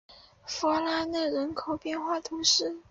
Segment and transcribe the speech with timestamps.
[0.47, 2.75] 弗拉内人口变化图示